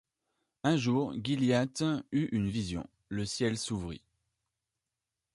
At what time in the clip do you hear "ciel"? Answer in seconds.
3.23-3.55